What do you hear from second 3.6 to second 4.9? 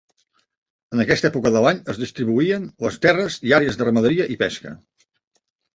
àrees de ramaderia i pesca.